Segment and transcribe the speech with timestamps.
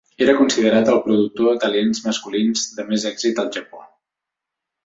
[0.25, 3.87] Era considerat el productor de talents masculins de més èxit al Japó.